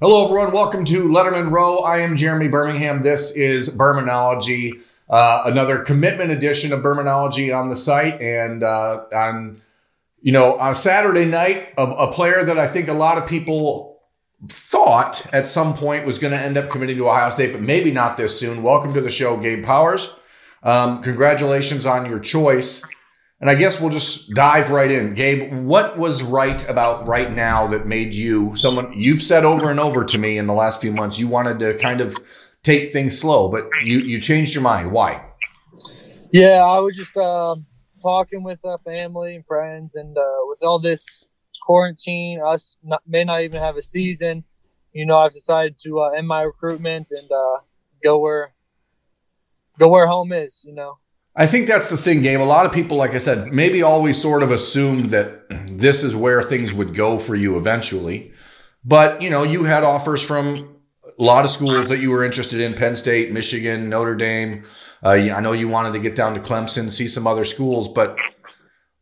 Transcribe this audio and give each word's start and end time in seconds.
Hello, 0.00 0.24
everyone. 0.24 0.52
Welcome 0.52 0.84
to 0.84 1.08
Letterman 1.08 1.50
Row. 1.50 1.78
I 1.78 1.96
am 1.98 2.16
Jeremy 2.16 2.46
Birmingham. 2.46 3.02
This 3.02 3.32
is 3.32 3.68
Bermanology, 3.68 4.80
uh, 5.10 5.42
another 5.46 5.80
commitment 5.80 6.30
edition 6.30 6.72
of 6.72 6.82
Bermanology 6.82 7.52
on 7.52 7.68
the 7.68 7.74
site. 7.74 8.22
And 8.22 8.62
uh, 8.62 9.06
on, 9.12 9.60
you 10.22 10.30
know, 10.30 10.56
on 10.58 10.76
Saturday 10.76 11.24
night, 11.24 11.74
a, 11.76 11.82
a 11.82 12.12
player 12.12 12.44
that 12.44 12.60
I 12.60 12.68
think 12.68 12.86
a 12.86 12.92
lot 12.92 13.18
of 13.18 13.26
people 13.26 14.00
thought 14.48 15.26
at 15.34 15.48
some 15.48 15.74
point 15.74 16.06
was 16.06 16.20
going 16.20 16.32
to 16.32 16.38
end 16.38 16.56
up 16.56 16.70
committing 16.70 16.96
to 16.98 17.08
Ohio 17.08 17.30
State, 17.30 17.50
but 17.50 17.60
maybe 17.60 17.90
not 17.90 18.16
this 18.16 18.38
soon. 18.38 18.62
Welcome 18.62 18.94
to 18.94 19.00
the 19.00 19.10
show, 19.10 19.36
Gabe 19.36 19.64
Powers. 19.64 20.14
Um, 20.62 21.02
congratulations 21.02 21.86
on 21.86 22.08
your 22.08 22.20
choice. 22.20 22.84
And 23.40 23.48
I 23.48 23.54
guess 23.54 23.80
we'll 23.80 23.90
just 23.90 24.34
dive 24.34 24.70
right 24.70 24.90
in. 24.90 25.14
Gabe, 25.14 25.52
what 25.64 25.96
was 25.96 26.24
right 26.24 26.68
about 26.68 27.06
right 27.06 27.32
now 27.32 27.68
that 27.68 27.86
made 27.86 28.12
you 28.12 28.56
someone 28.56 28.92
you've 28.92 29.22
said 29.22 29.44
over 29.44 29.70
and 29.70 29.78
over 29.78 30.04
to 30.04 30.18
me 30.18 30.38
in 30.38 30.48
the 30.48 30.54
last 30.54 30.80
few 30.80 30.90
months 30.90 31.20
you 31.20 31.28
wanted 31.28 31.60
to 31.60 31.78
kind 31.78 32.00
of 32.00 32.16
take 32.64 32.92
things 32.92 33.18
slow, 33.18 33.48
but 33.48 33.68
you 33.84 33.98
you 33.98 34.20
changed 34.20 34.54
your 34.54 34.62
mind. 34.62 34.90
Why? 34.90 35.24
Yeah, 36.32 36.64
I 36.64 36.80
was 36.80 36.96
just 36.96 37.16
uh, 37.16 37.56
talking 38.02 38.42
with 38.42 38.58
uh, 38.64 38.76
family 38.78 39.36
and 39.36 39.46
friends, 39.46 39.94
and 39.94 40.18
uh, 40.18 40.38
with 40.42 40.62
all 40.62 40.80
this 40.80 41.26
quarantine, 41.62 42.40
us 42.42 42.76
not, 42.82 43.02
may 43.06 43.24
not 43.24 43.42
even 43.42 43.60
have 43.60 43.76
a 43.76 43.82
season. 43.82 44.44
You 44.92 45.06
know, 45.06 45.18
I've 45.18 45.32
decided 45.32 45.78
to 45.80 46.00
uh, 46.00 46.08
end 46.10 46.26
my 46.26 46.42
recruitment 46.42 47.12
and 47.12 47.30
uh, 47.30 47.58
go 48.02 48.18
where 48.18 48.52
go 49.78 49.88
where 49.88 50.08
home 50.08 50.32
is. 50.32 50.64
You 50.66 50.74
know. 50.74 50.98
I 51.38 51.46
think 51.46 51.68
that's 51.68 51.88
the 51.88 51.96
thing, 51.96 52.22
Gabe. 52.22 52.40
A 52.40 52.42
lot 52.42 52.66
of 52.66 52.72
people, 52.72 52.96
like 52.96 53.14
I 53.14 53.18
said, 53.18 53.52
maybe 53.52 53.80
always 53.80 54.20
sort 54.20 54.42
of 54.42 54.50
assumed 54.50 55.06
that 55.06 55.44
this 55.68 56.02
is 56.02 56.16
where 56.16 56.42
things 56.42 56.74
would 56.74 56.96
go 56.96 57.16
for 57.16 57.36
you 57.36 57.56
eventually. 57.56 58.32
But, 58.84 59.22
you 59.22 59.30
know, 59.30 59.44
you 59.44 59.62
had 59.62 59.84
offers 59.84 60.20
from 60.20 60.74
a 61.06 61.22
lot 61.22 61.44
of 61.44 61.52
schools 61.52 61.88
that 61.90 61.98
you 61.98 62.10
were 62.10 62.24
interested 62.24 62.60
in 62.60 62.74
Penn 62.74 62.96
State, 62.96 63.30
Michigan, 63.30 63.88
Notre 63.88 64.16
Dame. 64.16 64.64
Uh, 65.00 65.10
I 65.10 65.38
know 65.38 65.52
you 65.52 65.68
wanted 65.68 65.92
to 65.92 66.00
get 66.00 66.16
down 66.16 66.34
to 66.34 66.40
Clemson, 66.40 66.90
see 66.90 67.06
some 67.06 67.28
other 67.28 67.44
schools. 67.44 67.86
But 67.86 68.18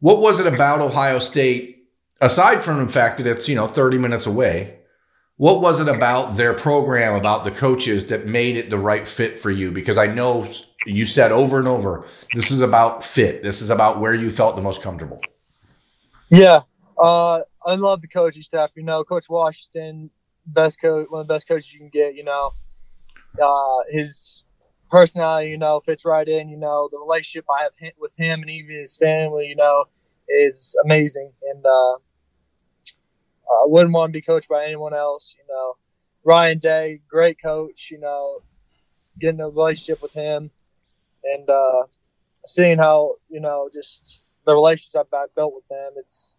what 0.01 0.21
was 0.21 0.39
it 0.39 0.47
about 0.47 0.83
Ohio 0.83 1.19
State, 1.19 1.87
aside 2.21 2.63
from 2.63 2.85
the 2.85 2.93
fact 2.93 3.17
that 3.17 3.27
it's, 3.27 3.49
you 3.49 3.55
know, 3.55 3.67
30 3.67 3.97
minutes 3.97 4.27
away? 4.27 4.81
What 5.39 5.63
was 5.63 5.81
it 5.81 5.89
about 5.89 6.37
their 6.37 6.53
program, 6.53 7.15
about 7.15 7.45
the 7.45 7.51
coaches 7.51 8.09
that 8.09 8.27
made 8.27 8.59
it 8.59 8.69
the 8.69 8.79
right 8.79 9.09
fit 9.09 9.41
for 9.41 9.51
you? 9.51 9.73
Because 9.73 9.97
I 9.97 10.07
know 10.07 10.47
you 10.87 11.07
said 11.07 11.33
over 11.33 11.59
and 11.59 11.69
over, 11.69 12.07
this 12.35 12.51
is 12.51 12.61
about 12.61 13.05
fit. 13.05 13.43
This 13.43 13.61
is 13.61 13.71
about 13.71 14.01
where 14.01 14.15
you 14.15 14.31
felt 14.31 14.57
the 14.57 14.63
most 14.63 14.83
comfortable. 14.83 15.21
Yeah. 16.31 16.63
Uh, 16.99 17.41
I 17.65 17.75
love 17.75 18.01
the 18.01 18.09
coaching 18.09 18.43
staff. 18.43 18.71
You 18.75 18.83
know, 18.83 19.05
Coach 19.05 19.29
Washington, 19.29 20.11
best 20.47 20.81
coach, 20.81 21.07
one 21.11 21.23
of 21.23 21.27
the 21.27 21.35
best 21.35 21.49
coaches 21.49 21.73
you 21.73 21.81
can 21.81 21.89
get. 21.89 22.15
You 22.15 22.25
know, 22.25 22.53
uh, 23.43 23.83
his 23.91 24.45
personality, 24.91 25.51
you 25.51 25.59
know, 25.59 25.81
fits 25.81 26.05
right 26.05 26.27
in. 26.27 26.49
You 26.49 26.57
know, 26.57 26.89
the 26.91 26.99
relationship 26.99 27.45
I 27.51 27.65
have 27.65 27.73
with 27.99 28.17
him 28.19 28.41
and 28.41 28.51
even 28.51 28.77
his 28.81 28.97
family, 28.97 29.47
you 29.47 29.57
know, 29.57 29.85
is 30.29 30.77
amazing. 30.85 31.33
And 31.51 31.65
uh, 31.65 31.95
I 31.95 33.65
wouldn't 33.67 33.93
want 33.93 34.11
to 34.11 34.13
be 34.13 34.23
coached 34.23 34.49
by 34.49 34.65
anyone 34.65 34.95
else. 34.95 35.35
You 35.39 35.45
know, 35.53 35.75
Ryan 36.25 36.59
Day, 36.59 37.01
great 37.09 37.41
coach. 37.43 37.91
You 37.91 37.99
know, 37.99 38.43
getting 39.21 39.41
a 39.41 39.49
relationship 39.49 40.03
with 40.03 40.13
him 40.13 40.51
and 41.35 41.49
uh, 41.51 41.83
seeing 42.47 42.79
how 42.79 43.17
you 43.29 43.41
know 43.41 43.69
just 43.73 44.21
the 44.45 44.53
relationship 44.53 45.09
I've 45.13 45.35
built 45.35 45.55
with 45.55 45.67
them. 45.69 45.93
It's 45.97 46.39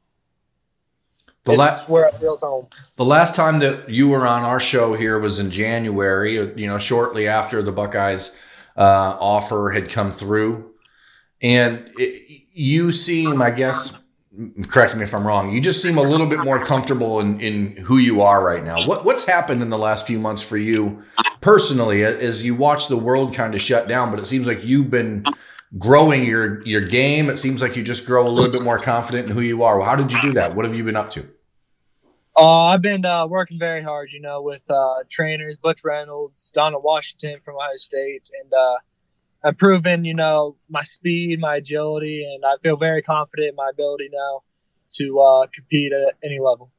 the 1.43 1.53
it's 1.53 1.87
where 1.87 2.05
it 2.05 2.15
feels 2.15 2.41
home. 2.41 2.67
The 2.95 3.05
last 3.05 3.35
time 3.35 3.59
that 3.59 3.89
you 3.89 4.09
were 4.09 4.27
on 4.27 4.43
our 4.43 4.59
show 4.59 4.93
here 4.93 5.19
was 5.19 5.39
in 5.39 5.51
January. 5.51 6.35
You 6.59 6.67
know, 6.67 6.77
shortly 6.77 7.27
after 7.27 7.61
the 7.61 7.71
Buckeyes 7.71 8.35
uh, 8.75 9.17
offer 9.19 9.71
had 9.71 9.89
come 9.89 10.11
through, 10.11 10.71
and 11.41 11.89
it, 11.97 12.43
you 12.53 12.91
seem, 12.91 13.41
I 13.41 13.51
guess. 13.51 14.01
Correct 14.67 14.95
me 14.95 15.01
if 15.01 15.15
I'm 15.15 15.25
wrong. 15.25 15.51
You 15.51 15.59
just 15.59 15.81
seem 15.81 15.97
a 15.97 16.01
little 16.01 16.27
bit 16.27 16.41
more 16.41 16.63
comfortable 16.63 17.21
in, 17.21 17.39
in 17.39 17.75
who 17.77 17.97
you 17.97 18.21
are 18.21 18.43
right 18.45 18.63
now. 18.63 18.85
What 18.85 19.03
what's 19.03 19.25
happened 19.25 19.63
in 19.63 19.71
the 19.71 19.79
last 19.79 20.05
few 20.05 20.19
months 20.19 20.43
for 20.43 20.57
you 20.57 21.03
personally 21.47 22.03
as 22.03 22.43
you 22.43 22.53
watch 22.53 22.89
the 22.89 22.97
world 22.97 23.33
kind 23.33 23.55
of 23.55 23.61
shut 23.61 23.87
down, 23.87 24.05
but 24.11 24.19
it 24.19 24.27
seems 24.27 24.45
like 24.45 24.59
you've 24.65 24.89
been 24.89 25.23
growing 25.77 26.25
your 26.25 26.61
your 26.63 26.81
game. 26.81 27.29
It 27.29 27.37
seems 27.37 27.61
like 27.61 27.77
you 27.77 27.83
just 27.83 28.05
grow 28.05 28.27
a 28.27 28.33
little 28.37 28.51
bit 28.51 28.63
more 28.63 28.77
confident 28.77 29.29
in 29.29 29.33
who 29.33 29.39
you 29.39 29.63
are. 29.63 29.79
How 29.79 29.95
did 29.95 30.11
you 30.11 30.21
do 30.21 30.33
that? 30.33 30.55
What 30.55 30.65
have 30.65 30.75
you 30.75 30.83
been 30.83 30.97
up 30.97 31.09
to? 31.11 31.25
Uh, 32.35 32.65
I've 32.65 32.81
been 32.81 33.05
uh, 33.05 33.27
working 33.27 33.57
very 33.57 33.81
hard, 33.81 34.09
you 34.11 34.19
know, 34.19 34.41
with 34.41 34.69
uh, 34.69 34.95
trainers, 35.09 35.57
Butch 35.57 35.85
Reynolds, 35.85 36.51
Donald 36.51 36.83
Washington 36.83 37.39
from 37.39 37.55
Ohio 37.55 37.77
State, 37.77 38.29
and 38.43 38.51
uh, 38.53 38.77
I've 39.45 39.57
proven, 39.57 40.03
you 40.03 40.13
know, 40.13 40.57
my 40.69 40.83
speed, 40.83 41.39
my 41.39 41.55
agility, 41.55 42.25
and 42.29 42.43
I 42.43 42.57
feel 42.61 42.75
very 42.75 43.01
confident 43.01 43.51
in 43.51 43.55
my 43.55 43.69
ability 43.71 44.09
now 44.11 44.41
to 44.97 45.19
uh, 45.21 45.47
compete 45.53 45.93
at 45.93 46.15
any 46.21 46.39
level. 46.39 46.73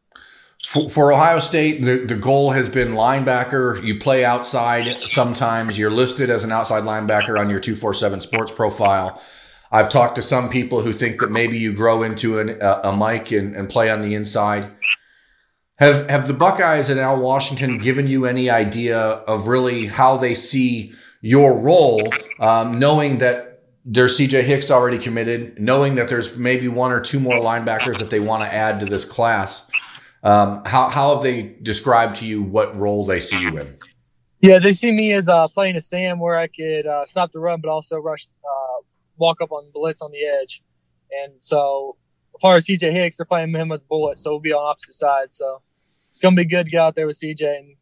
For, 0.65 0.91
for, 0.91 1.13
Ohio 1.13 1.39
State, 1.39 1.83
the, 1.83 2.05
the 2.05 2.17
goal 2.17 2.51
has 2.51 2.69
been 2.69 2.89
linebacker. 2.89 3.83
You 3.85 3.99
play 3.99 4.25
outside 4.25 4.93
sometimes. 4.93 5.79
You're 5.79 5.91
listed 5.91 6.31
as 6.31 6.43
an 6.43 6.51
outside 6.51 6.83
linebacker 6.83 7.39
on 7.39 7.49
your 7.49 7.61
247 7.61 8.21
sports 8.23 8.51
profile. 8.51 9.23
I've 9.71 9.89
talked 9.89 10.17
to 10.17 10.23
some 10.23 10.49
people 10.49 10.83
who 10.83 10.93
think 10.93 11.21
that 11.21 11.31
maybe 11.31 11.59
you 11.59 11.73
grow 11.73 12.03
into 12.03 12.41
an, 12.41 12.59
a, 12.61 12.81
a 12.85 12.93
Mike 12.93 13.31
and, 13.31 13.55
and 13.55 13.69
play 13.69 13.89
on 13.89 14.03
the 14.03 14.15
inside. 14.15 14.73
Have 15.77 16.11
have 16.11 16.27
the 16.27 16.35
Buckeyes 16.35 16.91
and 16.91 16.99
Al 16.99 17.21
Washington 17.21 17.79
given 17.79 18.09
you 18.09 18.25
any 18.27 18.51
idea 18.51 18.99
of 18.99 19.47
really 19.47 19.87
how 19.87 20.17
they 20.17 20.35
see 20.35 20.93
your 21.21 21.57
role, 21.57 22.13
um, 22.41 22.81
knowing 22.81 23.19
that 23.19 23.63
there's 23.85 24.19
CJ 24.19 24.43
Hicks 24.43 24.73
already 24.73 24.99
committed, 24.99 25.61
knowing 25.61 25.95
that 25.95 26.09
there's 26.09 26.37
maybe 26.37 26.67
one 26.67 26.91
or 26.91 27.01
two 27.01 27.21
more 27.21 27.39
linebackers 27.39 27.99
that 27.99 28.11
they 28.11 28.19
want 28.19 28.43
to 28.43 28.53
add 28.53 28.81
to 28.81 28.87
this 28.87 29.05
class? 29.05 29.67
Um, 30.23 30.63
how 30.65 30.89
how 30.89 31.15
have 31.15 31.23
they 31.23 31.57
described 31.63 32.17
to 32.17 32.27
you 32.27 32.43
what 32.43 32.77
role 32.77 33.07
they 33.07 33.21
see 33.21 33.41
you 33.41 33.59
in? 33.59 33.77
Yeah, 34.41 34.59
they 34.59 34.73
see 34.73 34.93
me 34.93 35.13
as 35.13 35.29
uh, 35.29 35.49
playing 35.49 35.77
a 35.77 35.81
Sam 35.81 36.19
where 36.19 36.37
I 36.37 36.47
could 36.47 36.87
uh, 36.87 37.05
stop 37.05 37.33
the 37.33 37.41
run, 37.41 37.61
but 37.61 37.71
also 37.71 37.99
rush, 37.99 38.25
uh, 38.45 38.83
walk 39.17 39.41
up 39.41 39.51
on 39.51 39.71
blitz 39.73 40.01
on 40.01 40.13
the 40.13 40.25
edge. 40.25 40.63
And 41.11 41.33
so, 41.43 41.97
as 42.37 42.41
far 42.41 42.57
as 42.57 42.67
CJ 42.67 42.93
Hicks, 42.93 43.17
they're 43.17 43.27
playing 43.27 43.53
him 43.53 43.73
as 43.73 43.85
bullet, 43.85 44.19
so 44.19 44.31
we'll 44.31 44.41
be 44.41 44.53
on 44.53 44.65
opposite 44.65 44.95
sides. 44.95 45.37
So 45.37 45.63
it's 46.11 46.21
gonna 46.21 46.37
be 46.37 46.45
good 46.45 46.67
to 46.67 46.71
get 46.71 46.81
out 46.81 46.95
there 46.95 47.07
with 47.07 47.17
CJ 47.17 47.59
and 47.59 47.77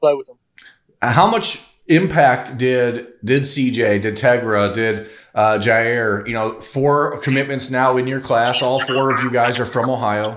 play 0.00 0.14
with 0.14 0.28
him. 0.28 0.36
How 1.00 1.30
much 1.30 1.62
impact 1.88 2.58
did 2.58 3.14
did 3.24 3.42
CJ, 3.42 4.02
did 4.02 4.16
Tegra, 4.16 4.72
did 4.72 5.10
uh, 5.34 5.58
Jyaire? 5.58 6.26
You 6.26 6.34
know, 6.34 6.60
four 6.60 7.18
commitments 7.20 7.70
now 7.70 7.96
in 7.96 8.06
your 8.06 8.20
class. 8.20 8.62
All 8.62 8.80
four 8.80 9.14
of 9.14 9.22
you 9.22 9.30
guys 9.30 9.60
are 9.60 9.66
from 9.66 9.88
Ohio 9.88 10.36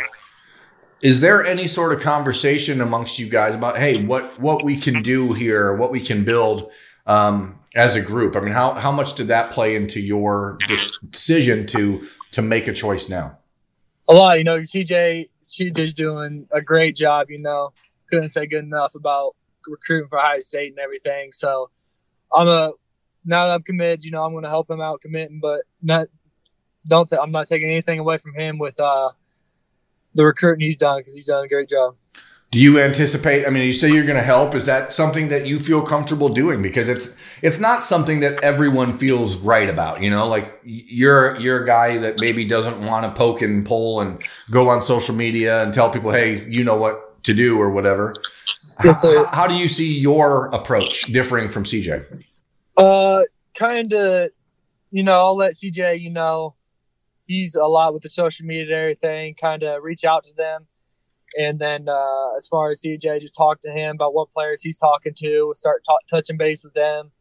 is 1.06 1.22
there 1.22 1.46
any 1.46 1.68
sort 1.68 1.94
of 1.94 2.00
conversation 2.00 2.82
amongst 2.82 3.20
you 3.20 3.30
guys 3.30 3.54
about 3.54 3.78
hey 3.78 4.04
what 4.06 4.40
what 4.40 4.64
we 4.64 4.76
can 4.76 5.04
do 5.04 5.34
here 5.34 5.76
what 5.76 5.92
we 5.92 6.00
can 6.00 6.24
build 6.24 6.72
um, 7.06 7.60
as 7.76 7.96
a 7.96 8.02
group? 8.02 8.36
I 8.36 8.40
mean 8.40 8.54
how 8.54 8.74
how 8.74 8.92
much 8.92 9.14
did 9.14 9.28
that 9.28 9.52
play 9.52 9.76
into 9.76 10.02
your 10.02 10.58
decision 11.12 11.68
to 11.68 12.08
to 12.32 12.42
make 12.42 12.68
a 12.68 12.74
choice 12.74 13.08
now? 13.08 13.38
A 14.08 14.16
lot 14.16 14.40
you 14.40 14.44
know 14.44 14.58
cj 14.58 15.30
cj's 15.44 15.94
doing 15.94 16.48
a 16.52 16.62
great 16.62 16.96
job 16.96 17.30
you 17.30 17.40
know. 17.40 17.72
Couldn't 18.10 18.30
say 18.30 18.48
good 18.48 18.64
enough 18.64 18.94
about 18.96 19.36
recruiting 19.68 20.08
for 20.08 20.20
Ohio 20.20 20.40
State 20.40 20.72
and 20.72 20.80
everything 20.80 21.32
so 21.32 21.72
i'm 22.32 22.48
a 22.48 22.72
now 23.26 23.48
that 23.48 23.54
i'm 23.56 23.64
committed 23.64 24.04
you 24.04 24.12
know 24.12 24.24
i'm 24.24 24.32
going 24.32 24.44
to 24.44 24.50
help 24.50 24.70
him 24.70 24.80
out 24.80 25.02
committing 25.02 25.40
but 25.42 25.62
not 25.82 26.08
don't 26.88 27.12
i'm 27.14 27.32
not 27.32 27.48
taking 27.48 27.72
anything 27.72 27.98
away 27.98 28.18
from 28.18 28.36
him 28.36 28.60
with 28.60 28.80
uh 28.80 29.10
the 30.16 30.26
recruiting 30.26 30.66
he's 30.66 30.78
done 30.78 31.00
because 31.00 31.14
he's 31.14 31.28
done 31.28 31.46
a 31.46 31.48
great 31.48 31.70
job. 31.70 31.96
Do 32.52 32.60
you 32.62 32.80
anticipate? 32.80 33.46
I 33.46 33.50
mean, 33.50 33.68
you 33.68 33.74
say 33.74 33.92
you're 33.92 34.06
going 34.06 34.18
to 34.18 34.24
help. 34.24 34.56
Is 34.56 34.66
that 34.66 34.94
something 34.94 35.28
that 35.28 35.46
you 35.46 35.60
feel 35.60 35.82
comfortable 35.82 36.30
doing? 36.30 36.62
Because 36.62 36.88
it's 36.88 37.14
it's 37.42 37.60
not 37.60 37.84
something 37.84 38.22
that 38.22 38.42
everyone 38.42 38.98
feels 38.98 39.38
right 39.40 39.68
about. 39.68 40.02
You 40.02 40.10
know, 40.10 40.26
like 40.28 40.58
you're 40.64 41.38
you're 41.38 41.64
a 41.64 41.66
guy 41.66 41.98
that 41.98 42.20
maybe 42.20 42.46
doesn't 42.46 42.80
want 42.86 43.04
to 43.04 43.12
poke 43.12 43.42
and 43.42 43.66
pull 43.66 44.00
and 44.00 44.24
go 44.52 44.70
on 44.70 44.82
social 44.82 45.14
media 45.14 45.64
and 45.64 45.74
tell 45.74 45.90
people, 45.90 46.12
hey, 46.12 46.46
you 46.48 46.64
know 46.64 46.78
what 46.78 47.22
to 47.24 47.34
do 47.34 47.60
or 47.60 47.72
whatever. 47.72 48.16
Yes, 48.84 49.04
how, 49.04 49.26
how 49.28 49.48
do 49.48 49.56
you 49.56 49.68
see 49.68 50.00
your 50.00 50.48
approach 50.48 51.04
differing 51.08 51.50
from 51.50 51.64
CJ? 51.64 52.24
Uh, 52.78 53.24
kind 53.58 53.92
of. 53.94 54.30
You 54.92 55.04
know, 55.04 55.14
I'll 55.14 55.36
let 55.36 55.56
CJ. 55.56 56.00
You 56.00 56.12
know, 56.12 56.56
he's 57.26 57.56
a 57.56 57.66
lot 57.66 57.94
with 57.94 58.04
the 58.04 58.10
social 58.10 58.46
media 58.46 58.64
and 58.64 58.74
everything, 58.74 59.36
kind 59.36 59.64
of 59.64 59.84
reach 59.84 60.04
out 60.04 60.24
to 60.26 60.34
them. 60.34 60.68
And 61.38 61.60
then 61.60 61.90
uh, 61.90 62.36
as 62.38 62.48
far 62.48 62.70
as 62.70 62.82
CJ, 62.82 63.20
just 63.20 63.36
talk 63.36 63.60
to 63.62 63.72
him 63.72 63.96
about 63.96 64.14
what 64.14 64.32
players 64.32 64.62
he's 64.62 64.78
talking 64.78 65.14
to, 65.18 65.52
start 65.54 65.84
t- 65.88 66.06
touching 66.10 66.38
base 66.38 66.64
with 66.64 66.74
them, 66.74 67.12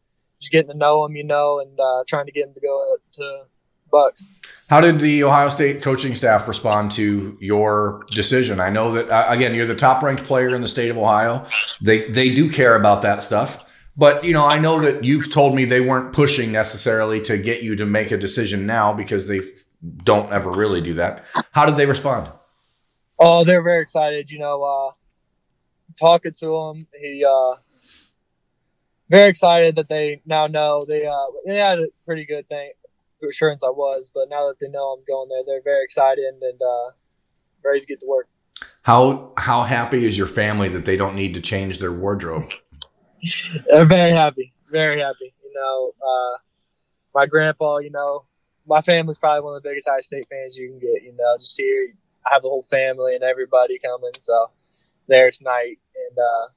just 0.40 0.52
getting 0.52 0.70
to 0.70 0.76
know 0.76 1.02
them, 1.02 1.16
you 1.16 1.24
know, 1.24 1.58
and 1.58 1.78
uh, 1.80 2.04
trying 2.06 2.26
to 2.26 2.32
get 2.32 2.46
him 2.46 2.54
to 2.54 2.60
go 2.60 2.96
to 3.12 3.42
bucks. 3.90 4.24
How 4.68 4.80
did 4.80 5.00
the 5.00 5.24
Ohio 5.24 5.48
State 5.48 5.82
coaching 5.82 6.14
staff 6.14 6.46
respond 6.48 6.92
to 6.92 7.36
your 7.40 8.04
decision? 8.10 8.60
I 8.60 8.70
know 8.70 8.92
that 8.92 9.08
uh, 9.10 9.26
again, 9.28 9.54
you're 9.54 9.66
the 9.66 9.74
top 9.74 10.02
ranked 10.02 10.24
player 10.24 10.54
in 10.54 10.60
the 10.60 10.68
state 10.68 10.90
of 10.90 10.98
Ohio. 10.98 11.46
They 11.80 12.08
they 12.10 12.34
do 12.34 12.50
care 12.50 12.76
about 12.76 13.02
that 13.02 13.22
stuff. 13.22 13.58
But 13.96 14.24
you 14.24 14.32
know, 14.32 14.44
I 14.44 14.58
know 14.58 14.80
that 14.80 15.04
you've 15.04 15.32
told 15.32 15.54
me 15.54 15.64
they 15.64 15.80
weren't 15.80 16.12
pushing 16.12 16.50
necessarily 16.50 17.20
to 17.22 17.38
get 17.38 17.62
you 17.62 17.76
to 17.76 17.86
make 17.86 18.10
a 18.10 18.16
decision 18.16 18.66
now 18.66 18.92
because 18.92 19.28
they 19.28 19.40
don't 20.04 20.32
ever 20.32 20.50
really 20.50 20.80
do 20.80 20.94
that. 20.94 21.24
How 21.52 21.66
did 21.66 21.76
they 21.76 21.86
respond? 21.86 22.30
Oh, 23.18 23.44
they're 23.44 23.62
very 23.62 23.82
excited. 23.82 24.30
You 24.30 24.38
know, 24.38 24.62
uh, 24.62 24.92
talking 25.98 26.32
to 26.32 26.56
him, 26.56 26.80
he 27.00 27.24
uh, 27.24 27.54
very 29.10 29.28
excited 29.28 29.76
that 29.76 29.88
they 29.88 30.20
now 30.26 30.46
know 30.46 30.84
they 30.86 31.06
uh, 31.06 31.26
they 31.46 31.56
had 31.56 31.78
a 31.78 31.86
pretty 32.06 32.24
good 32.24 32.48
thing 32.48 32.72
assurance 33.28 33.62
I 33.64 33.70
was, 33.70 34.10
but 34.12 34.28
now 34.28 34.48
that 34.48 34.58
they 34.60 34.68
know 34.68 34.96
I'm 34.96 35.04
going 35.06 35.28
there, 35.28 35.42
they're 35.46 35.62
very 35.62 35.84
excited 35.84 36.24
and 36.24 36.60
uh, 36.60 36.90
ready 37.64 37.80
to 37.80 37.86
get 37.86 38.00
to 38.00 38.06
work. 38.06 38.28
How 38.82 39.32
how 39.36 39.62
happy 39.62 40.04
is 40.04 40.16
your 40.16 40.26
family 40.26 40.68
that 40.68 40.84
they 40.84 40.96
don't 40.96 41.14
need 41.14 41.34
to 41.34 41.40
change 41.40 41.78
their 41.78 41.92
wardrobe? 41.92 42.50
they're 43.66 43.86
very 43.86 44.12
happy, 44.12 44.52
very 44.70 45.00
happy. 45.00 45.34
You 45.42 45.52
know, 45.54 45.92
uh, 46.06 46.38
my 47.14 47.26
grandpa. 47.26 47.78
You 47.78 47.90
know, 47.90 48.24
my 48.66 48.80
family's 48.80 49.18
probably 49.18 49.42
one 49.42 49.56
of 49.56 49.62
the 49.62 49.68
biggest 49.68 49.88
Ohio 49.88 50.00
State 50.00 50.26
fans 50.30 50.56
you 50.56 50.68
can 50.68 50.78
get. 50.78 51.02
You 51.02 51.12
know, 51.16 51.36
just 51.38 51.58
here, 51.58 51.94
I 52.26 52.30
have 52.32 52.42
the 52.42 52.48
whole 52.48 52.62
family 52.62 53.14
and 53.14 53.22
everybody 53.22 53.78
coming. 53.78 54.12
So 54.18 54.50
there 55.08 55.30
tonight, 55.30 55.78
and 56.08 56.18
uh, 56.18 56.48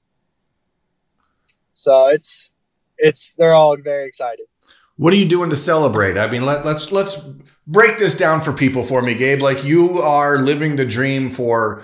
so 1.74 2.08
it's 2.08 2.54
it's 2.98 3.34
they're 3.34 3.54
all 3.54 3.78
very 3.78 4.08
excited. 4.08 4.46
What 4.98 5.14
are 5.14 5.18
you 5.18 5.28
doing 5.28 5.52
to 5.52 5.56
celebrate? 5.56 6.18
I 6.18 6.28
mean, 6.30 6.46
let, 6.46 6.66
let's 6.66 6.92
let's 6.92 7.18
break 7.68 8.00
this 8.00 8.16
down 8.16 8.42
for 8.42 8.52
people 8.52 8.84
for 8.84 9.02
me, 9.02 9.14
Gabe. 9.14 9.42
Like 9.42 9.64
you 9.64 10.02
are 10.02 10.40
living 10.40 10.76
the 10.76 10.86
dream 10.86 11.30
for 11.30 11.84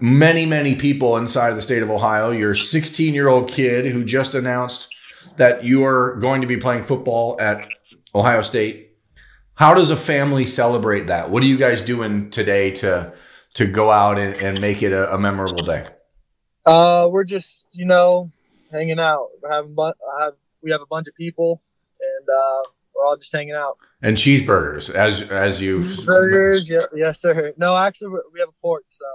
many 0.00 0.44
many 0.46 0.74
people 0.74 1.16
inside 1.16 1.50
of 1.50 1.56
the 1.56 1.62
state 1.62 1.82
of 1.82 1.90
Ohio. 1.90 2.30
You're 2.30 2.52
a 2.52 2.56
16 2.56 3.14
year 3.14 3.28
old 3.28 3.48
kid 3.48 3.86
who 3.86 4.04
just 4.04 4.34
announced 4.34 4.88
that 5.36 5.64
you 5.64 5.84
are 5.84 6.16
going 6.16 6.40
to 6.40 6.46
be 6.46 6.56
playing 6.56 6.84
football 6.84 7.36
at 7.40 7.68
Ohio 8.14 8.42
State. 8.42 8.85
How 9.56 9.72
does 9.72 9.90
a 9.90 9.96
family 9.96 10.44
celebrate 10.44 11.06
that? 11.06 11.30
What 11.30 11.42
are 11.42 11.46
you 11.46 11.56
guys 11.56 11.82
doing 11.82 12.30
today 12.30 12.70
to 12.72 13.12
to 13.54 13.66
go 13.66 13.90
out 13.90 14.18
and, 14.18 14.40
and 14.42 14.60
make 14.60 14.82
it 14.82 14.92
a, 14.92 15.14
a 15.14 15.18
memorable 15.18 15.64
day? 15.64 15.88
Uh, 16.66 17.08
we're 17.10 17.24
just 17.24 17.66
you 17.72 17.86
know 17.86 18.30
hanging 18.70 19.00
out. 19.00 19.28
We're 19.42 19.50
having 19.50 19.74
have 20.18 20.34
we 20.62 20.70
have 20.70 20.82
a 20.82 20.86
bunch 20.86 21.08
of 21.08 21.14
people 21.14 21.62
and 22.00 22.28
uh, 22.28 22.62
we're 22.94 23.06
all 23.06 23.16
just 23.16 23.32
hanging 23.32 23.54
out. 23.54 23.78
And 24.02 24.16
cheeseburgers, 24.16 24.94
as 24.94 25.22
as 25.22 25.62
you 25.62 25.78
cheeseburgers, 25.78 26.68
yeah, 26.68 26.86
yes, 26.94 27.20
sir. 27.20 27.54
No, 27.56 27.76
actually, 27.76 28.20
we 28.32 28.40
have 28.40 28.50
a 28.50 28.60
pork, 28.60 28.84
so. 28.90 29.06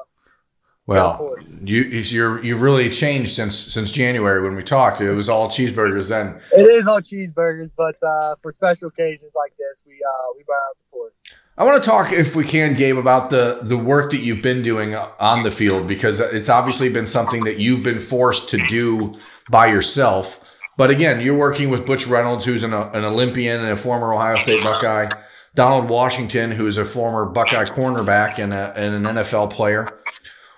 Well, 0.88 1.35
you 1.63 1.83
you're 1.83 2.43
you've 2.43 2.61
really 2.61 2.89
changed 2.89 3.31
since 3.31 3.55
since 3.55 3.91
January 3.91 4.41
when 4.41 4.55
we 4.55 4.63
talked. 4.63 5.01
It 5.01 5.13
was 5.13 5.29
all 5.29 5.47
cheeseburgers 5.47 6.09
then. 6.09 6.39
It 6.51 6.61
is 6.61 6.87
all 6.87 6.99
cheeseburgers, 6.99 7.71
but 7.75 7.95
uh, 8.03 8.35
for 8.41 8.51
special 8.51 8.89
occasions 8.89 9.33
like 9.35 9.53
this, 9.57 9.83
we 9.87 9.93
uh, 9.93 10.33
we 10.35 10.43
buy 10.43 10.53
out 10.53 10.77
the 10.77 10.91
pork. 10.91 11.13
I 11.57 11.63
want 11.63 11.83
to 11.83 11.89
talk, 11.89 12.11
if 12.11 12.35
we 12.35 12.43
can, 12.43 12.73
Gabe, 12.73 12.97
about 12.97 13.29
the 13.29 13.59
the 13.61 13.77
work 13.77 14.11
that 14.11 14.19
you've 14.19 14.41
been 14.41 14.63
doing 14.63 14.95
on 14.95 15.43
the 15.43 15.51
field 15.51 15.87
because 15.87 16.19
it's 16.19 16.49
obviously 16.49 16.89
been 16.89 17.05
something 17.05 17.43
that 17.43 17.59
you've 17.59 17.83
been 17.83 17.99
forced 17.99 18.49
to 18.49 18.67
do 18.67 19.15
by 19.49 19.67
yourself. 19.67 20.39
But 20.77 20.89
again, 20.89 21.21
you're 21.21 21.37
working 21.37 21.69
with 21.69 21.85
Butch 21.85 22.07
Reynolds, 22.07 22.45
who's 22.45 22.63
an, 22.63 22.73
an 22.73 23.03
Olympian 23.03 23.59
and 23.59 23.69
a 23.69 23.77
former 23.77 24.13
Ohio 24.13 24.37
State 24.39 24.63
Buckeye. 24.63 25.09
Donald 25.53 25.89
Washington, 25.89 26.49
who's 26.49 26.77
a 26.77 26.85
former 26.85 27.25
Buckeye 27.25 27.65
cornerback 27.65 28.39
and, 28.39 28.53
a, 28.53 28.73
and 28.77 28.95
an 28.95 29.17
NFL 29.17 29.51
player. 29.51 29.85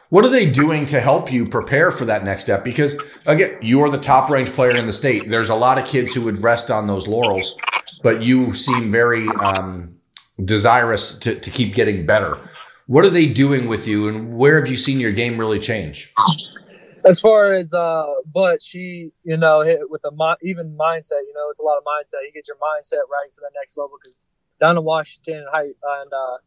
What 0.09 0.25
are 0.25 0.29
they 0.29 0.49
doing 0.49 0.85
to 0.87 0.99
help 0.99 1.31
you 1.31 1.47
prepare 1.47 1.91
for 1.91 2.05
that 2.05 2.23
next 2.23 2.43
step? 2.43 2.63
Because 2.63 2.95
again, 3.25 3.57
you 3.61 3.81
are 3.81 3.89
the 3.89 3.97
top 3.97 4.29
ranked 4.29 4.53
player 4.53 4.75
in 4.75 4.85
the 4.85 4.93
state. 4.93 5.25
There's 5.27 5.49
a 5.49 5.55
lot 5.55 5.79
of 5.79 5.85
kids 5.85 6.13
who 6.13 6.21
would 6.21 6.43
rest 6.43 6.69
on 6.69 6.85
those 6.85 7.07
laurels, 7.07 7.57
but 8.03 8.21
you 8.21 8.53
seem 8.53 8.89
very 8.89 9.27
um, 9.43 9.97
desirous 10.43 11.15
to, 11.19 11.39
to 11.39 11.49
keep 11.49 11.73
getting 11.73 12.05
better. 12.05 12.37
What 12.85 13.05
are 13.05 13.09
they 13.09 13.25
doing 13.25 13.67
with 13.67 13.87
you, 13.87 14.07
and 14.09 14.37
where 14.37 14.59
have 14.59 14.69
you 14.69 14.77
seen 14.77 14.99
your 14.99 15.13
game 15.13 15.37
really 15.37 15.59
change? 15.59 16.13
as 17.05 17.19
far 17.19 17.53
as 17.53 17.73
uh 17.73 18.13
Butch 18.25 18.73
you 18.73 19.11
know 19.25 19.61
hit 19.61 19.79
with 19.89 20.03
a 20.05 20.11
mi- 20.11 20.49
even 20.49 20.77
mindset 20.77 21.21
you 21.27 21.33
know 21.35 21.49
it's 21.49 21.59
a 21.59 21.63
lot 21.63 21.77
of 21.77 21.83
mindset 21.83 22.25
you 22.25 22.31
get 22.33 22.47
your 22.47 22.57
mindset 22.57 23.03
right 23.11 23.29
for 23.35 23.41
that 23.41 23.51
next 23.59 23.77
level 23.77 23.97
because 24.01 24.29
Donald 24.59 24.85
Washington 24.85 25.37
and, 25.37 25.47
high, 25.51 25.63
and 25.63 26.13
uh 26.13 26.37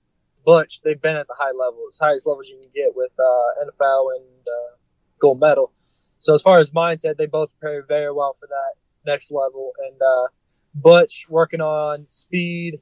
butch 0.46 0.80
they've 0.84 1.02
been 1.02 1.16
at 1.16 1.26
the 1.26 1.34
high 1.38 1.52
levels 1.52 1.98
highest 2.00 2.26
levels 2.26 2.48
you 2.48 2.58
can 2.58 2.70
get 2.74 2.96
with 2.96 3.10
uh 3.18 3.66
nfl 3.66 4.16
and 4.16 4.46
uh, 4.46 4.76
gold 5.20 5.40
medal. 5.40 5.72
So 6.18 6.34
as 6.34 6.42
far 6.42 6.58
as 6.58 6.70
mindset 6.70 7.16
they 7.16 7.26
both 7.26 7.52
prepare 7.58 7.84
very 7.86 8.12
well 8.12 8.36
for 8.38 8.46
that 8.46 8.74
next 9.10 9.30
level. 9.30 9.72
And 9.86 10.00
uh 10.00 10.28
butch 10.74 11.26
working 11.28 11.60
on 11.60 12.06
speed 12.08 12.80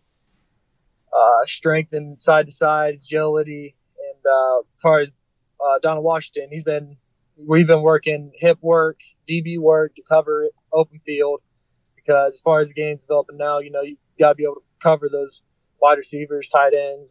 uh 1.12 1.44
strength 1.46 1.92
and 1.92 2.20
side 2.22 2.46
to 2.46 2.52
side 2.52 2.94
agility. 2.94 3.76
And 3.98 4.24
uh 4.26 4.58
as 4.60 4.82
far 4.82 5.00
as 5.00 5.10
uh 5.60 5.78
donald 5.82 6.04
washington 6.04 6.48
he's 6.50 6.64
been 6.64 6.96
we've 7.36 7.66
been 7.66 7.82
working 7.82 8.32
hip 8.34 8.58
work, 8.60 9.00
DB 9.28 9.58
work 9.58 9.94
to 9.96 10.02
cover 10.08 10.48
open 10.72 10.98
field. 10.98 11.40
Because 11.96 12.34
as 12.34 12.40
far 12.40 12.60
as 12.60 12.68
the 12.68 12.74
game's 12.74 13.02
developing 13.02 13.38
now, 13.38 13.58
you 13.60 13.70
know, 13.70 13.80
you 13.80 13.96
got 14.18 14.30
to 14.30 14.34
be 14.34 14.44
able 14.44 14.56
to 14.56 14.62
cover 14.82 15.08
those 15.10 15.40
wide 15.80 15.98
receivers, 15.98 16.48
tight 16.52 16.72
ends. 16.74 17.10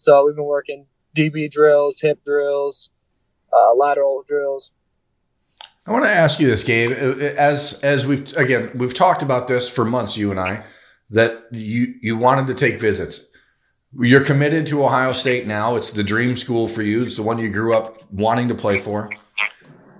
So 0.00 0.24
we've 0.24 0.34
been 0.34 0.46
working 0.46 0.86
DB 1.14 1.50
drills, 1.50 2.00
hip 2.00 2.24
drills, 2.24 2.88
uh, 3.52 3.74
lateral 3.74 4.24
drills. 4.26 4.72
I 5.86 5.92
want 5.92 6.06
to 6.06 6.10
ask 6.10 6.40
you 6.40 6.46
this, 6.46 6.64
Gabe. 6.64 6.92
As 6.92 7.78
as 7.82 8.06
we've 8.06 8.34
again 8.34 8.70
we've 8.74 8.94
talked 8.94 9.22
about 9.22 9.46
this 9.46 9.68
for 9.68 9.84
months, 9.84 10.16
you 10.16 10.30
and 10.30 10.40
I, 10.40 10.64
that 11.10 11.48
you 11.50 11.96
you 12.00 12.16
wanted 12.16 12.46
to 12.46 12.54
take 12.54 12.80
visits. 12.80 13.26
You're 13.92 14.24
committed 14.24 14.66
to 14.68 14.82
Ohio 14.82 15.12
State 15.12 15.46
now. 15.46 15.76
It's 15.76 15.90
the 15.90 16.02
dream 16.02 16.34
school 16.34 16.66
for 16.66 16.80
you. 16.80 17.02
It's 17.02 17.16
the 17.16 17.22
one 17.22 17.36
you 17.36 17.50
grew 17.50 17.74
up 17.74 17.98
wanting 18.10 18.48
to 18.48 18.54
play 18.54 18.78
for. 18.78 19.10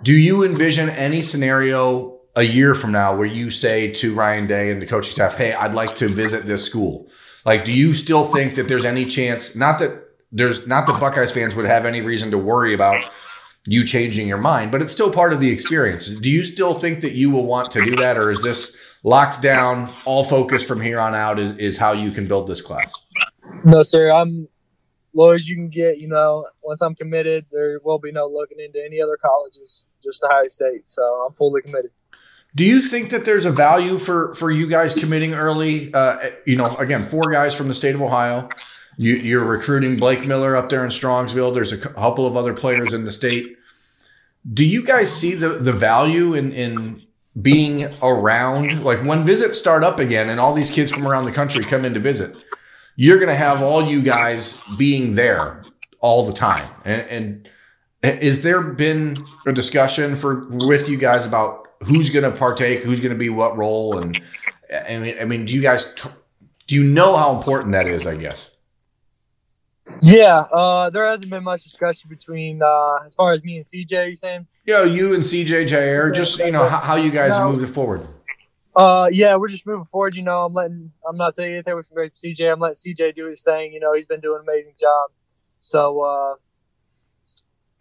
Do 0.03 0.15
you 0.15 0.45
envision 0.45 0.89
any 0.89 1.21
scenario 1.21 2.21
a 2.37 2.43
year 2.43 2.75
from 2.75 2.93
now 2.93 3.15
where 3.15 3.27
you 3.27 3.51
say 3.51 3.93
to 3.93 4.15
Ryan 4.15 4.47
Day 4.47 4.73
and 4.73 4.81
the 4.81 4.87
coaching 4.87 5.13
staff, 5.13 5.35
"Hey, 5.35 5.53
I'd 5.53 5.75
like 5.75 5.95
to 5.97 6.09
visit 6.09 6.47
this 6.47 6.65
school"? 6.65 7.11
Like, 7.45 7.65
do 7.65 7.73
you 7.73 7.95
still 7.95 8.25
think 8.25 8.55
that 8.57 8.69
there's 8.69 8.85
any 8.85 9.07
chance? 9.07 9.55
Not 9.55 9.79
that 9.79 10.03
there's 10.33 10.67
not 10.67 10.87
that 10.87 11.01
Buckeyes 11.01 11.33
fans 11.33 11.55
would 11.55 11.65
have 11.65 11.87
any 11.87 12.01
reason 12.01 12.31
to 12.31 12.39
worry 12.39 12.75
about 12.75 13.03
you 13.67 13.85
changing 13.85 14.27
your 14.27 14.39
mind, 14.39 14.73
but 14.73 14.81
it's 14.83 14.93
still 14.93 15.11
part 15.11 15.33
of 15.33 15.41
the 15.41 15.51
experience. 15.51 16.09
Do 16.09 16.31
you 16.31 16.45
still 16.45 16.75
think 16.75 17.01
that 17.03 17.13
you 17.13 17.31
will 17.31 17.45
want 17.45 17.71
to 17.73 17.85
do 17.85 17.97
that, 17.97 18.17
or 18.17 18.31
is 18.31 18.43
this 18.43 18.77
locked 19.03 19.43
down, 19.43 19.91
all 20.05 20.25
focus 20.25 20.65
from 20.65 20.81
here 20.81 21.01
on 21.01 21.15
out 21.15 21.39
is, 21.39 21.57
is 21.59 21.79
how 21.79 21.93
you 21.93 22.11
can 22.11 22.27
build 22.27 22.47
this 22.47 22.63
class? 22.63 22.93
No, 23.65 23.83
sir. 23.83 24.11
I'm 24.11 24.49
low 25.15 25.31
as 25.31 25.49
you 25.49 25.57
can 25.57 25.69
get. 25.69 25.99
You 25.99 26.09
know, 26.09 26.47
once 26.63 26.81
I'm 26.81 26.95
committed, 26.95 27.47
there 27.51 27.81
will 27.85 27.99
be 27.99 28.13
no 28.13 28.27
looking 28.27 28.59
into 28.61 28.83
any 28.85 29.01
other 29.01 29.19
colleges, 29.21 29.85
just 30.03 30.23
Ohio 30.25 30.47
State. 30.47 30.89
So 30.89 31.03
I'm 31.27 31.35
fully 31.35 31.63
committed. 31.63 31.91
Do 32.55 32.65
you 32.65 32.81
think 32.81 33.11
that 33.11 33.25
there's 33.25 33.45
a 33.45 33.53
value 33.53 33.99
for 33.99 34.35
for 34.35 34.51
you 34.51 34.67
guys 34.67 34.95
committing 34.95 35.35
early? 35.35 35.93
Uh, 35.95 36.31
you 36.47 36.57
know, 36.57 36.67
again, 36.77 37.03
four 37.03 37.31
guys 37.31 37.55
from 37.55 37.69
the 37.69 37.75
state 37.75 37.95
of 37.95 38.03
Ohio. 38.03 38.49
You, 38.97 39.41
are 39.41 39.45
recruiting 39.45 39.97
Blake 39.97 40.27
Miller 40.27 40.57
up 40.57 40.69
there 40.69 40.85
in 40.85 40.91
Strongsville. 40.91 41.55
There's 41.55 41.73
a 41.73 41.79
couple 41.79 42.27
of 42.27 42.37
other 42.37 42.53
players 42.53 42.93
in 42.93 43.05
the 43.05 43.11
state. 43.11 43.57
Do 44.53 44.67
you 44.67 44.85
guys 44.85 45.15
see 45.15 45.35
the 45.35 45.51
the 45.51 45.73
value 45.73 46.35
in 46.35 46.53
in 46.53 47.01
being 47.41 47.89
around? 48.03 48.85
Like 48.85 49.03
when 49.05 49.25
visits 49.25 49.59
start 49.59 49.85
up 49.85 49.99
again, 49.99 50.29
and 50.29 50.39
all 50.39 50.53
these 50.53 50.71
kids 50.71 50.93
from 50.93 51.07
around 51.07 51.25
the 51.25 51.33
country 51.33 51.65
come 51.65 51.85
in 51.85 51.95
to 51.95 52.01
visit 52.01 52.37
you're 53.01 53.17
going 53.17 53.31
to 53.31 53.35
have 53.35 53.63
all 53.63 53.83
you 53.83 54.03
guys 54.03 54.61
being 54.77 55.15
there 55.15 55.63
all 56.01 56.27
the 56.27 56.35
time. 56.35 56.69
And, 56.85 57.49
and 58.03 58.21
is 58.23 58.43
there 58.43 58.61
been 58.61 59.25
a 59.47 59.55
discussion 59.55 60.17
for 60.17 60.47
with 60.49 60.87
you 60.87 60.99
guys 60.99 61.25
about 61.25 61.67
who's 61.83 62.11
going 62.11 62.31
to 62.31 62.37
partake, 62.37 62.83
who's 62.83 63.01
going 63.01 63.13
to 63.13 63.19
be 63.19 63.31
what 63.31 63.57
role, 63.57 63.99
and 63.99 64.21
I 64.73 64.99
mean, 64.99 65.17
I 65.21 65.25
mean, 65.25 65.45
do 65.45 65.55
you 65.55 65.63
guys 65.63 65.95
do 66.67 66.75
you 66.75 66.85
know 66.85 67.17
how 67.17 67.37
important 67.37 67.73
that 67.73 67.87
is? 67.87 68.07
I 68.07 68.17
guess. 68.17 68.57
Yeah, 70.03 70.45
uh, 70.53 70.91
there 70.91 71.05
hasn't 71.05 71.31
been 71.31 71.43
much 71.43 71.65
discussion 71.65 72.09
between 72.09 72.63
uh, 72.63 72.99
as 73.07 73.15
far 73.17 73.33
as 73.33 73.43
me 73.43 73.57
and 73.57 73.65
CJ. 73.65 74.11
You 74.11 74.17
saying? 74.17 74.47
Yeah, 74.67 74.85
you 74.85 75.15
and 75.15 75.23
CJ 75.23 75.67
Jyaire. 75.67 76.15
Just 76.15 76.39
you 76.39 76.53
know 76.53 76.69
how, 76.69 76.79
how 76.79 76.95
you 76.95 77.11
guys 77.11 77.39
no. 77.39 77.51
moved 77.51 77.63
it 77.63 77.69
forward. 77.69 78.07
Uh, 78.75 79.09
yeah, 79.13 79.37
we're 79.37 79.49
just 79.49 79.67
moving 79.67 79.85
forward. 79.85 80.15
You 80.15 80.23
know, 80.23 80.45
I'm 80.45 80.53
letting, 80.53 80.93
I'm 81.09 81.17
not 81.17 81.35
telling 81.35 81.51
you 81.51 81.57
anything 81.57 81.75
with 81.75 81.91
great 81.93 82.15
CJ. 82.15 82.53
I'm 82.53 82.61
letting 82.61 82.77
CJ 82.77 83.17
do 83.17 83.29
his 83.29 83.43
thing. 83.43 83.73
You 83.73 83.81
know, 83.81 83.93
he's 83.95 84.07
been 84.07 84.21
doing 84.21 84.41
an 84.43 84.49
amazing 84.49 84.75
job. 84.79 85.11
So, 85.59 86.01
uh, 86.01 86.35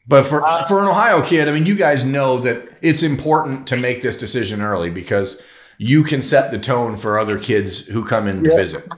but 0.09 0.25
for 0.25 0.43
uh, 0.43 0.63
for 0.65 0.79
an 0.79 0.87
Ohio 0.87 1.21
kid, 1.21 1.47
I 1.47 1.51
mean, 1.51 1.67
you 1.67 1.75
guys 1.75 2.03
know 2.03 2.39
that 2.39 2.67
it's 2.81 3.03
important 3.03 3.67
to 3.67 3.77
make 3.77 4.01
this 4.01 4.17
decision 4.17 4.59
early 4.59 4.89
because 4.89 5.41
you 5.77 6.03
can 6.03 6.23
set 6.23 6.49
the 6.49 6.57
tone 6.57 6.95
for 6.95 7.19
other 7.19 7.37
kids 7.37 7.85
who 7.85 8.03
come 8.03 8.27
in 8.27 8.43
to 8.43 8.55
visit. 8.55 8.91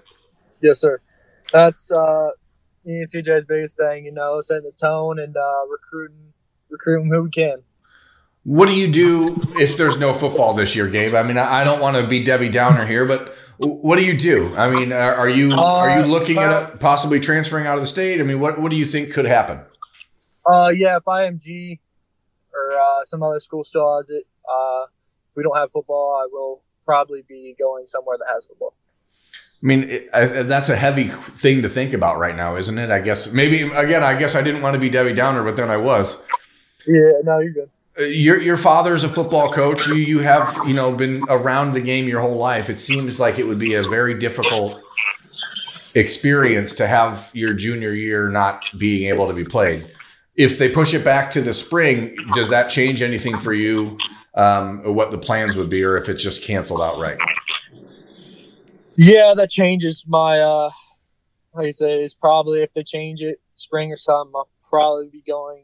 Yes, 0.62 0.80
sir. 0.80 1.02
That's 1.52 1.92
uh, 1.92 2.30
me 2.86 3.00
and 3.00 3.08
CJ's 3.08 3.46
biggest 3.46 3.76
thing. 3.76 4.06
You 4.06 4.14
know, 4.14 4.40
setting 4.40 4.64
the 4.64 4.72
tone 4.72 5.20
and 5.20 5.36
uh, 5.36 5.64
recruiting, 5.70 6.32
recruiting 6.70 7.12
who 7.12 7.24
we 7.24 7.30
can. 7.30 7.58
What 8.44 8.68
do 8.68 8.74
you 8.74 8.90
do 8.90 9.40
if 9.60 9.76
there's 9.76 10.00
no 10.00 10.14
football 10.14 10.54
this 10.54 10.78
year, 10.78 10.88
Gabe? 10.88 11.14
I 11.14 11.24
mean, 11.24 11.38
I 11.38 11.66
don't 11.66 11.82
want 11.82 11.98
to 11.98 12.08
be 12.08 12.24
Debbie 12.24 12.50
Downer 12.50 12.86
here, 12.86 13.06
but 13.06 13.36
what 13.58 13.98
do 13.98 14.06
you 14.06 14.18
do? 14.18 14.56
I 14.56 14.72
mean, 14.72 14.94
are 14.94 15.30
you 15.30 15.54
are 15.56 16.00
you 16.00 16.06
uh, 16.06 16.08
looking 16.08 16.38
at 16.38 16.80
possibly 16.80 17.20
transferring 17.20 17.68
out 17.68 17.76
of 17.76 17.82
the 17.82 17.88
state? 17.88 18.22
I 18.22 18.24
mean, 18.24 18.40
what 18.40 18.60
what 18.62 18.72
do 18.72 18.78
you 18.78 18.86
think 18.86 19.12
could 19.12 19.26
happen? 19.26 19.60
Uh, 20.46 20.72
yeah, 20.76 20.98
if 20.98 21.04
IMG 21.04 21.80
or 22.54 22.80
uh, 22.80 23.04
some 23.04 23.24
other 23.24 23.40
school 23.40 23.64
still 23.64 23.98
has 23.98 24.10
it, 24.10 24.26
uh, 24.50 24.86
if 25.30 25.38
we 25.38 25.44
don't 25.44 25.56
have 25.56 25.72
football, 25.72 26.20
I 26.22 26.28
will 26.32 26.62
probably 26.86 27.24
be 27.28 27.56
going 27.58 27.86
somewhere 27.86 28.18
that 28.18 28.28
has 28.34 28.48
football. 28.48 28.74
I 29.64 29.66
mean, 29.66 29.90
it, 29.90 30.10
I, 30.14 30.26
that's 30.44 30.70
a 30.70 30.76
heavy 30.76 31.08
thing 31.08 31.62
to 31.62 31.70
think 31.70 31.94
about 31.94 32.18
right 32.18 32.36
now, 32.36 32.56
isn't 32.56 32.78
it? 32.78 32.90
I 32.90 33.00
guess 33.00 33.32
maybe 33.32 33.62
again, 33.62 34.04
I 34.04 34.18
guess 34.18 34.36
I 34.36 34.42
didn't 34.42 34.62
want 34.62 34.74
to 34.74 34.80
be 34.80 34.90
Debbie 34.90 35.14
Downer, 35.14 35.44
but 35.44 35.56
then 35.56 35.70
I 35.70 35.78
was. 35.78 36.22
Yeah, 36.88 37.22
no, 37.24 37.40
you're 37.40 37.54
good. 37.54 37.70
Uh, 38.00 38.04
your 38.06 38.42
your 38.42 38.58
father 38.58 38.96
is 38.96 39.04
a 39.04 39.10
football 39.10 39.52
coach. 39.52 39.88
You 39.88 39.96
you 39.96 40.20
have 40.20 40.58
you 40.66 40.74
know 40.74 40.92
been 40.92 41.24
around 41.30 41.74
the 41.74 41.82
game 41.82 42.08
your 42.08 42.22
whole 42.22 42.38
life. 42.38 42.70
It 42.70 42.80
seems 42.80 43.20
like 43.20 43.38
it 43.38 43.48
would 43.48 43.60
be 43.60 43.76
a 43.76 43.84
very 43.84 44.16
difficult 44.16 44.82
experience 45.94 46.74
to 46.76 46.88
have 46.88 47.30
your 47.34 47.54
junior 47.54 47.94
year 47.94 48.30
not 48.30 48.66
being 48.78 49.14
able 49.14 49.28
to 49.28 49.34
be 49.34 49.44
played. 49.44 49.92
If 50.36 50.58
they 50.58 50.70
push 50.70 50.94
it 50.94 51.04
back 51.04 51.30
to 51.32 51.42
the 51.42 51.54
spring, 51.54 52.16
does 52.34 52.50
that 52.52 52.70
change 52.70 53.02
anything 53.02 53.38
for 53.38 53.54
you? 53.54 53.98
Um, 54.36 54.96
what 54.96 55.12
the 55.12 55.18
plans 55.18 55.58
would 55.58 55.70
be, 55.70 55.84
or 55.84 55.98
if 55.98 56.08
it's 56.08 56.24
just 56.24 56.44
canceled 56.44 56.82
outright? 56.82 57.16
Yeah, 58.96 59.34
that 59.36 59.50
changes 59.50 60.06
my. 60.08 60.40
uh 60.40 60.72
Like 61.54 61.68
I 61.68 61.72
say, 61.72 62.04
it's 62.04 62.14
probably 62.14 62.62
if 62.62 62.74
they 62.74 62.84
change 62.84 63.22
it 63.22 63.42
spring 63.56 63.92
or 63.92 63.98
something, 63.98 64.32
I'll 64.36 64.50
probably 64.70 65.10
be 65.12 65.22
going 65.22 65.64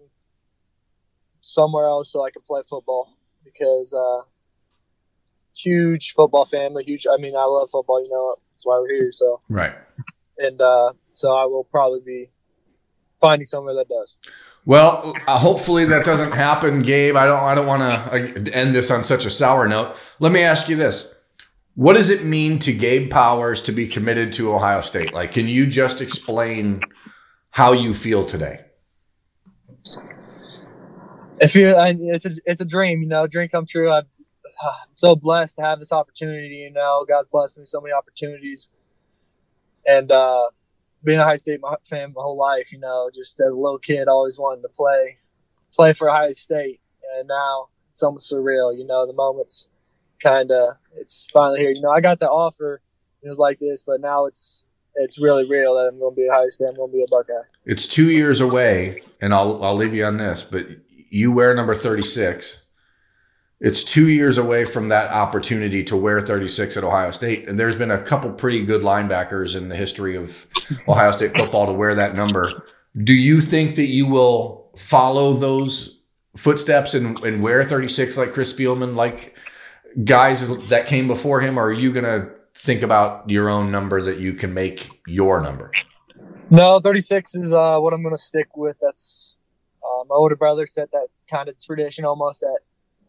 somewhere 1.40 1.86
else 1.86 2.12
so 2.12 2.26
I 2.26 2.30
can 2.30 2.42
play 2.46 2.62
football 2.70 3.18
because 3.46 3.94
uh, 3.94 4.28
huge 5.56 6.12
football 6.12 6.44
family. 6.44 6.84
Huge. 6.84 7.08
I 7.08 7.16
mean, 7.22 7.36
I 7.36 7.46
love 7.46 7.70
football. 7.72 8.02
You 8.04 8.10
know, 8.10 8.36
that's 8.52 8.66
why 8.66 8.80
we're 8.80 8.94
here. 8.94 9.12
So 9.12 9.40
right. 9.50 9.74
And 10.38 10.62
uh, 10.62 10.92
so 11.14 11.36
I 11.36 11.46
will 11.46 11.64
probably 11.64 12.02
be 12.06 12.30
finding 13.20 13.46
somewhere 13.46 13.74
that 13.76 13.90
does. 13.90 14.16
Well, 14.66 15.14
uh, 15.28 15.40
hopefully 15.40 15.86
that 15.86 16.04
doesn't 16.06 16.34
happen, 16.34 16.82
Gabe. 16.82 17.16
I 17.16 17.26
don't. 17.26 17.40
I 17.40 17.56
don't 17.56 17.68
want 17.68 17.82
to 17.82 18.54
end 18.54 18.76
this 18.76 18.92
on 18.92 19.04
such 19.04 19.26
a 19.26 19.32
sour 19.32 19.68
note. 19.68 19.96
Let 20.20 20.32
me 20.32 20.42
ask 20.42 20.68
you 20.68 20.76
this: 20.76 21.14
What 21.76 21.94
does 21.94 22.10
it 22.10 22.24
mean 22.24 22.60
to 22.60 22.74
Gabe 22.74 23.10
Powers 23.10 23.62
to 23.64 23.72
be 23.72 23.88
committed 23.88 24.32
to 24.34 24.54
Ohio 24.54 24.82
State? 24.82 25.14
Like, 25.14 25.32
can 25.32 25.48
you 25.48 25.68
just 25.68 26.02
explain 26.02 26.82
how 27.52 27.72
you 27.72 27.94
feel 27.94 28.26
today? 28.26 28.66
if 31.40 31.56
you, 31.56 31.70
I, 31.70 31.96
it's 31.98 32.26
a 32.26 32.32
it's 32.46 32.62
a 32.62 32.66
dream, 32.66 33.02
you 33.02 33.08
know, 33.08 33.28
dream 33.28 33.50
come 33.50 33.66
true. 33.66 33.92
I'm, 33.92 34.06
I'm 34.64 34.74
so 34.96 35.16
blessed 35.16 35.58
to 35.58 35.62
have 35.62 35.80
this 35.80 35.92
opportunity. 35.92 36.56
You 36.56 36.72
know, 36.72 37.06
God's 37.08 37.28
blessed 37.28 37.58
me 37.58 37.62
with 37.62 37.70
so 37.70 37.82
many 37.82 37.94
opportunities, 37.94 38.72
and 39.86 40.12
uh, 40.12 40.48
being 41.04 41.20
Ohio 41.20 41.36
State 41.36 41.62
fan 41.84 42.14
my 42.16 42.22
whole 42.22 42.38
life, 42.38 42.72
you 42.72 42.80
know, 42.80 43.10
just 43.14 43.40
as 43.40 43.50
a 43.50 43.56
little 43.56 43.80
kid, 43.80 44.08
always 44.08 44.40
wanted 44.40 44.62
to 44.62 44.70
play 44.70 45.18
play 45.74 45.94
for 45.94 46.10
Ohio 46.10 46.32
State, 46.32 46.82
and 47.18 47.28
now 47.28 47.68
it's 47.92 48.04
almost 48.04 48.32
surreal. 48.32 48.78
You 48.78 48.86
know, 48.86 49.06
the 49.06 49.14
moments 49.14 49.70
kind 50.22 50.52
of 50.52 50.76
it's 50.96 51.30
finally 51.32 51.60
here. 51.60 51.72
You 51.72 51.82
know, 51.82 51.92
I 51.92 52.02
got 52.02 52.20
the 52.20 52.30
offer. 52.30 52.82
It 53.22 53.30
was 53.30 53.40
like 53.40 53.60
this, 53.60 53.84
but 53.84 54.02
now 54.02 54.26
it's 54.26 54.66
it's 54.96 55.22
really 55.22 55.48
real 55.50 55.76
that 55.76 55.90
I'm 55.92 56.00
going 56.00 56.14
to 56.14 56.16
be 56.16 56.28
a 56.28 56.32
high 56.32 56.48
State. 56.48 56.68
I'm 56.70 56.76
going 56.76 56.92
to 56.92 56.96
be 56.96 57.04
a 57.04 57.08
Buckeye. 57.10 57.48
It's 57.66 57.88
two 57.88 58.10
years 58.10 58.42
away, 58.42 59.02
and 59.22 59.34
I'll 59.34 59.64
I'll 59.64 59.76
leave 59.76 59.94
you 59.94 60.06
on 60.06 60.18
this, 60.18 60.44
but 60.44 60.66
you 61.10 61.32
wear 61.32 61.54
number 61.54 61.76
36. 61.76 62.66
It's 63.60 63.84
two 63.84 64.08
years 64.08 64.38
away 64.38 64.66
from 64.66 64.90
that 64.90 65.10
opportunity 65.10 65.84
to 65.86 65.98
wear 65.98 66.22
36 66.22 66.78
at 66.78 66.84
Ohio 66.84 67.10
State. 67.10 67.48
And 67.48 67.60
there's 67.60 67.76
been 67.76 67.90
a 67.90 68.02
couple 68.02 68.32
pretty 68.32 68.64
good 68.64 68.84
linebackers 68.84 69.56
in 69.56 69.70
the 69.70 69.76
history 69.76 70.16
of 70.16 70.46
Ohio 70.88 71.12
State 71.12 71.36
football 71.36 71.66
to 71.66 71.74
wear 71.74 71.96
that 71.96 72.14
number. 72.14 72.52
Do 73.04 73.16
you 73.16 73.42
think 73.42 73.76
that 73.76 73.88
you 73.88 74.08
will 74.08 74.72
follow 74.78 75.34
those 75.34 76.02
footsteps 76.36 76.94
and, 76.94 77.20
and 77.24 77.42
wear 77.42 77.64
36 77.64 78.16
like 78.16 78.32
Chris 78.32 78.54
Spielman, 78.54 78.96
like 78.96 79.36
guys 80.04 80.48
that 80.68 80.86
came 80.86 81.08
before 81.08 81.42
him? 81.42 81.58
Or 81.58 81.66
are 81.66 81.74
you 81.74 81.92
going 81.92 82.06
to 82.06 82.30
think 82.54 82.84
about 82.84 83.28
your 83.28 83.50
own 83.50 83.72
number 83.72 84.04
that 84.04 84.20
you 84.20 84.34
can 84.34 84.54
make 84.54 85.02
your 85.08 85.42
number? 85.42 85.72
No, 86.52 86.80
36 86.80 87.34
is 87.36 87.54
uh, 87.54 87.80
what 87.80 87.94
I'm 87.94 88.04
going 88.04 88.16
to 88.16 88.22
stick 88.22 88.56
with. 88.56 88.78
That's 88.80 89.36
uh, 89.84 90.04
my 90.08 90.16
older 90.16 90.36
brother 90.36 90.68
set 90.68 90.92
that 90.92 91.08
kind 91.30 91.50
of 91.50 91.60
tradition 91.60 92.06
almost 92.06 92.44
at 92.44 92.62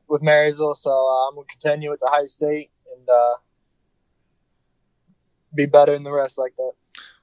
with 0.09 0.23
Marysville, 0.23 0.75
so 0.75 0.91
uh, 0.91 1.29
I'm 1.29 1.35
gonna 1.35 1.47
continue 1.47 1.93
it 1.93 2.01
to 2.01 2.07
Ohio 2.07 2.27
State 2.27 2.71
and 2.97 3.09
uh, 3.09 3.35
be 5.55 5.67
better 5.67 5.93
than 5.93 6.05
the 6.05 6.13
rest 6.13 6.39
like 6.39 6.55
that. 6.57 6.73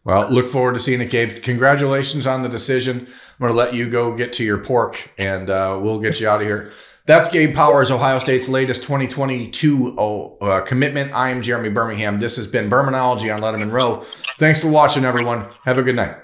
Well, 0.03 0.29
look 0.31 0.47
forward 0.47 0.75
to 0.75 0.79
seeing 0.79 1.01
it, 1.01 1.09
Gabe. 1.09 1.31
Congratulations 1.41 2.27
on 2.27 2.43
the 2.43 2.49
decision. 2.49 2.99
I'm 2.99 3.39
going 3.39 3.51
to 3.51 3.57
let 3.57 3.73
you 3.73 3.89
go 3.89 4.15
get 4.15 4.33
to 4.33 4.43
your 4.43 4.59
pork, 4.59 5.11
and 5.17 5.49
uh, 5.49 5.79
we'll 5.81 5.99
get 5.99 6.19
you 6.19 6.29
out 6.29 6.41
of 6.41 6.47
here. 6.47 6.71
That's 7.07 7.29
Gabe 7.29 7.55
Powers, 7.55 7.89
Ohio 7.89 8.19
State's 8.19 8.47
latest 8.47 8.83
2022 8.83 9.97
uh, 9.97 10.61
commitment. 10.61 11.11
I 11.13 11.29
am 11.29 11.41
Jeremy 11.41 11.69
Birmingham. 11.69 12.19
This 12.19 12.35
has 12.37 12.45
been 12.45 12.69
Bermanology 12.69 13.33
on 13.33 13.41
Letterman 13.41 13.71
Row. 13.71 14.03
Thanks 14.37 14.61
for 14.61 14.69
watching, 14.69 15.05
everyone. 15.05 15.47
Have 15.65 15.79
a 15.79 15.83
good 15.83 15.95
night. 15.95 16.17